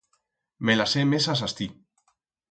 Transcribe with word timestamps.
Me 0.67 0.75
las 0.79 0.95
he 0.95 1.05
mesas 1.11 1.43
astí. 1.47 1.67